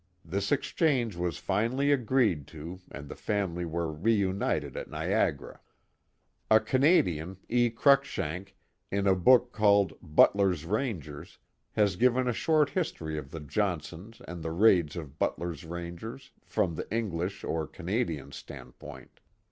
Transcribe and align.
This 0.25 0.51
exchange 0.51 1.15
was 1.15 1.37
finally 1.37 1.91
agreed 1.91 2.47
to 2.47 2.81
and 2.89 3.07
the 3.07 3.15
family 3.15 3.65
were 3.65 3.91
reunited 3.91 4.75
at 4.75 4.89
Niagara, 4.89 5.59
A 6.49 6.59
Canadian, 6.59 7.37
E. 7.49 7.69
Cruikshank, 7.69 8.55
in 8.89 9.05
a 9.05 9.13
book 9.13 9.51
called 9.51 9.93
Butler's 10.01 10.65
Rangers, 10.65 11.37
has 11.73 11.97
given 11.97 12.27
a 12.27 12.33
short 12.33 12.71
history 12.71 13.15
of 13.15 13.29
the 13.29 13.41
Johnsons 13.41 14.23
and 14.27 14.41
the 14.41 14.49
raids 14.53 14.95
of 14.95 15.19
Butler's 15.19 15.65
Rangers, 15.65 16.31
from 16.47 16.73
the 16.73 16.91
English 16.91 17.43
or 17.43 17.67
Canadian 17.67 18.31
standpoint. 18.31 19.19